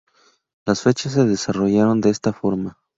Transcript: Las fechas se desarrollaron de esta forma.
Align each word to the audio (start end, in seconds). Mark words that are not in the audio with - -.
Las 0.65 0.81
fechas 0.81 1.13
se 1.13 1.25
desarrollaron 1.25 2.01
de 2.01 2.09
esta 2.09 2.33
forma. 2.33 2.79